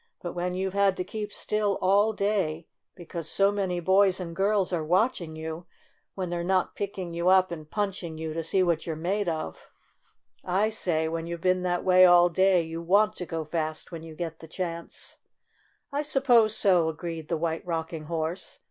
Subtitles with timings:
[0.23, 2.65] "But when you 've had to keep still all day,
[2.95, 5.67] because so many boys and girls are watching you,
[6.15, 9.69] when they're not picking you up and punching you to see what you're made of—
[10.63, 14.01] I say when you've been that way all day, you want to go fast when
[14.01, 15.17] you get the chance."
[15.91, 18.59] "I suppose so," agreed the White Rock ing Horse.